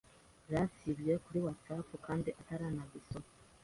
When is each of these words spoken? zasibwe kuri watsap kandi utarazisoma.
zasibwe 0.49 1.11
kuri 1.23 1.39
watsap 1.45 1.89
kandi 2.05 2.29
utarazisoma. 2.41 3.29